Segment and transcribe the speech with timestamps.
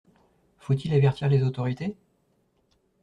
[0.57, 1.95] Faut-il avertir les autorités?